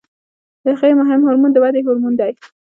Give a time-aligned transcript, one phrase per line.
[0.63, 2.31] د هغې مهم هورمون د ودې هورمون دی.